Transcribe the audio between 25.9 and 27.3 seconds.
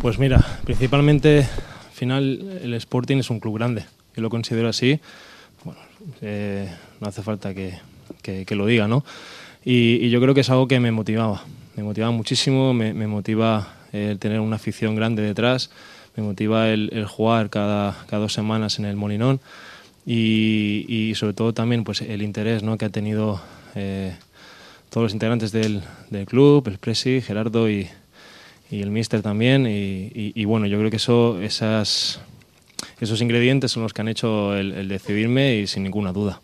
del club, el Presi,